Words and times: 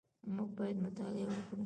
موږ 0.35 0.49
باید 0.57 0.77
مطالعه 0.85 1.25
وکړو 1.29 1.57